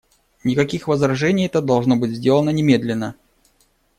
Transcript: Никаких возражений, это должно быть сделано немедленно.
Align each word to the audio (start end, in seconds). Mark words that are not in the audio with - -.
Никаких 0.43 0.87
возражений, 0.87 1.45
это 1.45 1.61
должно 1.61 1.95
быть 1.95 2.09
сделано 2.15 2.49
немедленно. 2.49 3.13